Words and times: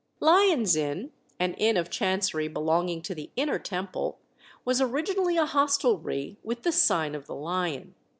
Lyon's 0.19 0.75
Inn, 0.75 1.11
an 1.39 1.53
inn 1.59 1.77
of 1.77 1.91
Chancery 1.91 2.47
belonging 2.47 3.03
to 3.03 3.13
the 3.13 3.29
Inner 3.35 3.59
Temple, 3.59 4.17
was 4.65 4.81
originally 4.81 5.37
a 5.37 5.45
hostelry 5.45 6.37
with 6.43 6.63
the 6.63 6.71
sign 6.71 7.13
of 7.13 7.27
the 7.27 7.35
Lion. 7.35 7.93